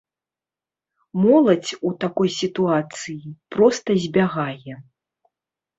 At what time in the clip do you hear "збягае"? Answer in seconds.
4.09-4.75